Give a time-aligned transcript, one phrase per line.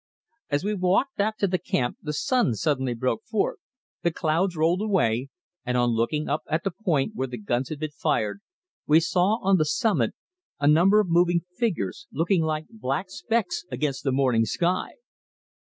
[0.49, 3.59] As we walked back to the camp the sun suddenly broke forth,
[4.01, 5.29] the clouds rolled away,
[5.63, 8.39] and on looking up at the point where the guns had been fired
[8.87, 10.15] we saw on the summit
[10.59, 14.93] a number of moving figures, looking like black specks against the morning sky.